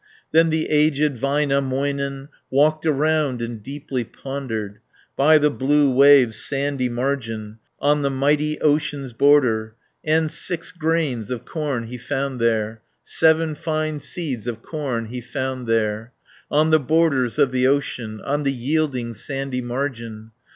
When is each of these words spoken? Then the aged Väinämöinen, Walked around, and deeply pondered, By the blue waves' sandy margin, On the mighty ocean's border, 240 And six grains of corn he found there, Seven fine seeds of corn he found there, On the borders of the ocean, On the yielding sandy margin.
Then 0.31 0.49
the 0.49 0.67
aged 0.71 1.17
Väinämöinen, 1.17 2.29
Walked 2.49 2.87
around, 2.87 3.39
and 3.39 3.61
deeply 3.61 4.03
pondered, 4.03 4.79
By 5.15 5.37
the 5.37 5.51
blue 5.51 5.91
waves' 5.91 6.37
sandy 6.43 6.89
margin, 6.89 7.59
On 7.79 8.01
the 8.01 8.09
mighty 8.09 8.59
ocean's 8.61 9.13
border, 9.13 9.75
240 10.03 10.11
And 10.17 10.31
six 10.31 10.71
grains 10.71 11.29
of 11.29 11.45
corn 11.45 11.83
he 11.85 11.99
found 11.99 12.39
there, 12.39 12.81
Seven 13.03 13.53
fine 13.53 13.99
seeds 13.99 14.47
of 14.47 14.63
corn 14.63 15.05
he 15.05 15.21
found 15.21 15.67
there, 15.67 16.13
On 16.49 16.71
the 16.71 16.79
borders 16.79 17.37
of 17.37 17.51
the 17.51 17.67
ocean, 17.67 18.21
On 18.21 18.41
the 18.41 18.51
yielding 18.53 19.13
sandy 19.13 19.61
margin. 19.61 20.31